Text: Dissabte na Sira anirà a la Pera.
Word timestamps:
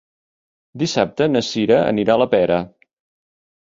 Dissabte 0.85 1.29
na 1.35 1.45
Sira 1.51 1.79
anirà 1.93 2.19
a 2.19 2.25
la 2.25 2.31
Pera. 2.37 2.63